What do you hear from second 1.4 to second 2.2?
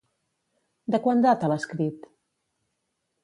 l'escrit?